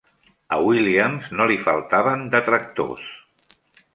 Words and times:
A 0.55 0.57
Williams 0.67 1.27
no 1.41 1.47
li 1.51 1.59
faltaven 1.67 2.25
detractors. 2.37 3.13